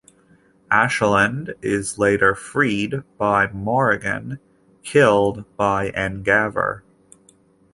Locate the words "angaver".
5.91-6.81